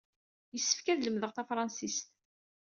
[0.53, 2.07] Yessefk ad lemdeɣ tafṛansist.